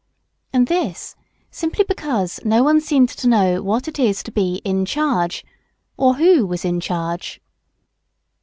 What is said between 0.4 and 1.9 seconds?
And this simply